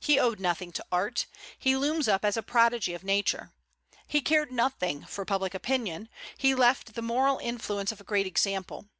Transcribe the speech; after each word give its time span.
He 0.00 0.18
owed 0.18 0.38
nothing 0.38 0.70
to 0.72 0.84
art; 0.92 1.24
he 1.58 1.78
looms 1.78 2.06
up 2.06 2.26
as 2.26 2.36
a 2.36 2.42
prodigy 2.42 2.92
of 2.92 3.02
Nature. 3.04 3.54
He 4.06 4.20
cared 4.20 4.52
nothing 4.52 5.04
for 5.06 5.24
public 5.24 5.54
opinion; 5.54 6.10
he 6.36 6.54
left 6.54 6.92
the 6.92 7.00
moral 7.00 7.38
influence 7.38 7.90
of 7.90 7.98
a 7.98 8.04
great 8.04 8.26
example. 8.26 8.90